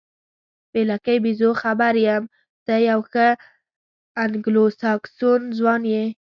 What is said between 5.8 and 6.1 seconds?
یې.